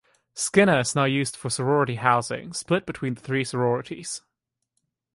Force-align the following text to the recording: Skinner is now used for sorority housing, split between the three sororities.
Skinner 0.33 0.79
is 0.79 0.95
now 0.95 1.03
used 1.03 1.35
for 1.35 1.51
sorority 1.51 1.93
housing, 1.97 2.53
split 2.53 2.87
between 2.87 3.13
the 3.13 3.21
three 3.21 3.43
sororities. 3.43 4.23